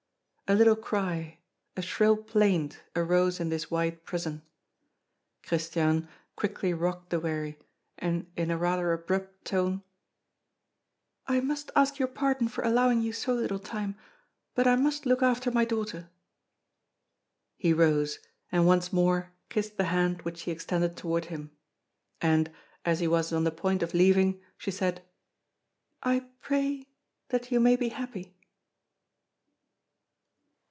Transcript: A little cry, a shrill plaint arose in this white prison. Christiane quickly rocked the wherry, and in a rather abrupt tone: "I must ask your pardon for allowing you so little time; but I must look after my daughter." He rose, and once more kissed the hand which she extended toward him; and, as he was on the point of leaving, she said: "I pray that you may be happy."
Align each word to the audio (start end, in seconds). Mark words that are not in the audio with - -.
A 0.47 0.61
little 0.61 0.75
cry, 0.75 1.37
a 1.77 1.81
shrill 1.81 2.17
plaint 2.17 2.81
arose 2.93 3.39
in 3.39 3.47
this 3.47 3.71
white 3.71 4.03
prison. 4.03 4.41
Christiane 5.43 6.09
quickly 6.35 6.73
rocked 6.73 7.09
the 7.09 7.21
wherry, 7.21 7.57
and 7.97 8.29
in 8.35 8.51
a 8.51 8.57
rather 8.57 8.91
abrupt 8.91 9.45
tone: 9.45 9.81
"I 11.25 11.39
must 11.39 11.71
ask 11.73 11.99
your 11.99 12.09
pardon 12.09 12.49
for 12.49 12.65
allowing 12.65 12.99
you 12.99 13.13
so 13.13 13.33
little 13.33 13.59
time; 13.59 13.95
but 14.53 14.67
I 14.67 14.75
must 14.75 15.05
look 15.05 15.23
after 15.23 15.51
my 15.51 15.63
daughter." 15.63 16.09
He 17.55 17.71
rose, 17.71 18.19
and 18.51 18.67
once 18.67 18.91
more 18.91 19.31
kissed 19.47 19.77
the 19.77 19.85
hand 19.85 20.23
which 20.23 20.39
she 20.39 20.51
extended 20.51 20.97
toward 20.97 21.23
him; 21.31 21.51
and, 22.19 22.51
as 22.83 22.99
he 22.99 23.07
was 23.07 23.31
on 23.31 23.45
the 23.45 23.51
point 23.51 23.81
of 23.83 23.93
leaving, 23.93 24.41
she 24.57 24.69
said: 24.71 25.01
"I 26.03 26.27
pray 26.41 26.87
that 27.29 27.53
you 27.53 27.61
may 27.61 27.77
be 27.77 27.87
happy." 27.87 28.35